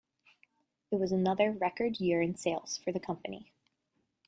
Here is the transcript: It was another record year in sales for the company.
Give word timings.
It 0.89 0.95
was 0.99 1.11
another 1.11 1.51
record 1.51 1.99
year 1.99 2.23
in 2.23 2.33
sales 2.35 2.75
for 2.75 2.91
the 2.91 2.99
company. 2.99 3.51